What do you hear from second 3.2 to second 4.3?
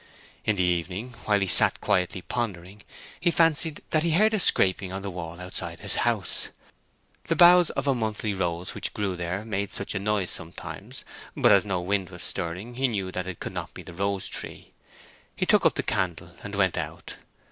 fancied that he